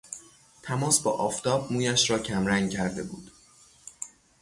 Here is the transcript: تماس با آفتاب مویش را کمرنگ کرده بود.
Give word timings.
تماس 0.63 0.99
با 0.99 1.11
آفتاب 1.11 1.73
مویش 1.73 2.09
را 2.09 2.19
کمرنگ 2.19 2.71
کرده 2.71 3.03
بود. 3.03 3.31